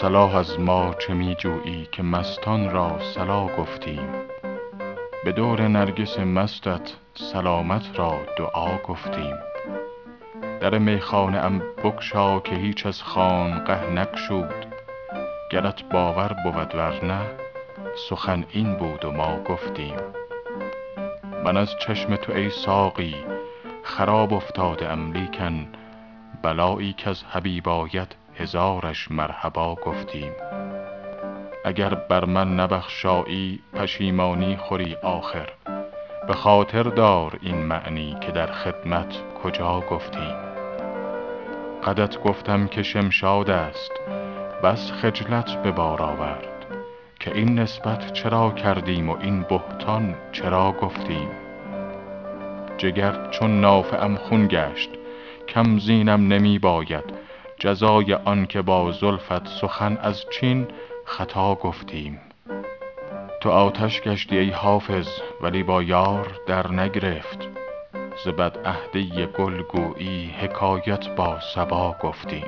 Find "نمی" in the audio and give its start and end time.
56.32-56.58